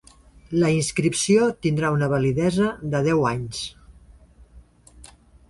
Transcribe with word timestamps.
La 0.61 0.69
inscripció 0.75 1.49
tindrà 1.65 1.91
una 1.97 2.07
validesa 2.15 2.71
de 2.95 3.03
deu 3.11 3.29
anys. 3.33 3.61